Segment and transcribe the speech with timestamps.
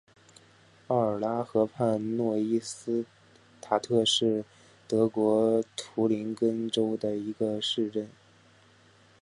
[0.87, 3.05] 奥尔拉河畔诺伊斯
[3.61, 4.43] 塔特是
[4.87, 8.09] 德国图林根州的一个市镇。